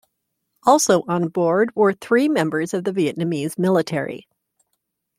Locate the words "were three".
1.75-2.27